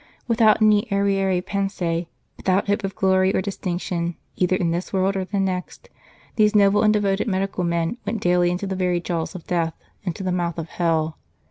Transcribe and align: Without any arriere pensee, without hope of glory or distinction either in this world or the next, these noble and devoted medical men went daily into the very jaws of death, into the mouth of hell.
Without 0.27 0.63
any 0.63 0.87
arriere 0.91 1.43
pensee, 1.43 2.07
without 2.35 2.65
hope 2.65 2.83
of 2.83 2.95
glory 2.95 3.35
or 3.35 3.39
distinction 3.39 4.15
either 4.35 4.55
in 4.55 4.71
this 4.71 4.91
world 4.91 5.15
or 5.15 5.25
the 5.25 5.39
next, 5.39 5.89
these 6.37 6.55
noble 6.55 6.81
and 6.81 6.91
devoted 6.91 7.27
medical 7.27 7.63
men 7.63 7.97
went 8.03 8.19
daily 8.19 8.49
into 8.49 8.65
the 8.65 8.75
very 8.75 8.99
jaws 8.99 9.35
of 9.35 9.45
death, 9.45 9.75
into 10.01 10.23
the 10.23 10.31
mouth 10.31 10.57
of 10.57 10.69
hell. 10.69 11.19